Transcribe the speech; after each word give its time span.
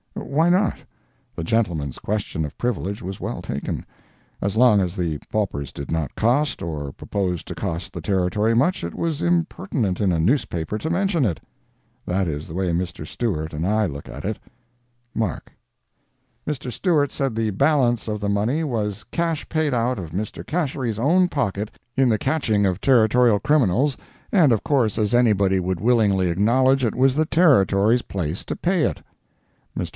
Why 0.15 0.49
not? 0.49 0.79
The 1.35 1.43
gentleman's 1.43 1.99
question 1.99 2.43
of 2.45 2.57
privilege 2.57 3.03
was 3.03 3.19
well 3.19 3.41
taken. 3.41 3.85
As 4.41 4.57
long 4.57 4.81
as 4.81 4.95
the 4.95 5.19
paupers 5.29 5.71
did 5.71 5.91
not 5.91 6.15
cost, 6.15 6.63
or 6.63 6.91
propose 6.93 7.43
to 7.43 7.53
cost 7.53 7.93
the 7.93 8.01
Territory 8.01 8.55
much, 8.55 8.83
it 8.83 8.95
was 8.95 9.21
impertinent 9.21 10.01
in 10.01 10.11
a 10.11 10.19
newspaper 10.19 10.79
to 10.79 10.89
mention 10.89 11.25
it. 11.25 11.39
That 12.05 12.27
is 12.27 12.47
the 12.47 12.53
way 12.55 12.69
Mr. 12.71 13.05
Stewart 13.05 13.53
and 13.53 13.67
I 13.67 13.85
look 13.85 14.09
at 14.09 14.25
it.—MARK.] 14.25 15.51
Mr. 16.47 16.71
Stewart 16.71 17.11
said 17.11 17.35
the 17.35 17.51
balance 17.51 18.07
of 18.07 18.19
the 18.19 18.29
money 18.29 18.63
was 18.63 19.03
cash 19.11 19.47
paid 19.49 19.73
out 19.73 19.99
of 19.99 20.11
Mr. 20.11 20.43
Gasherie's 20.45 20.97
own 20.99 21.27
pocket 21.27 21.77
in 21.95 22.09
the 22.09 22.17
catching 22.17 22.65
of 22.65 22.81
Territorial 22.81 23.39
criminals, 23.39 23.97
and 24.31 24.51
of 24.51 24.63
course 24.63 24.97
as 24.97 25.13
anybody 25.13 25.59
would 25.59 25.81
willingly 25.81 26.29
acknowledge, 26.29 26.83
it 26.83 26.95
was 26.95 27.15
the 27.15 27.25
Territory's 27.25 28.01
place 28.01 28.43
to 28.45 28.55
pay 28.55 28.83
it. 28.83 28.97
Mr. 29.77 29.89